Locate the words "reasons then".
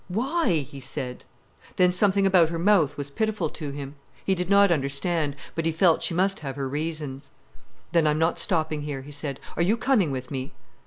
6.67-8.07